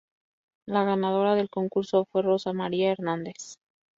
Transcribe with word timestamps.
La 0.65 0.83
ganadora 0.83 1.35
del 1.35 1.51
concurso 1.51 2.05
fue 2.05 2.23
Rosa 2.23 2.53
María 2.53 2.91
Hernández. 2.91 3.59